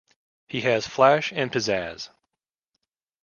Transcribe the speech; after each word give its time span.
He 0.47 0.61
has 0.61 0.87
flash 0.87 1.31
and 1.31 1.51
pizazz. 1.51 2.09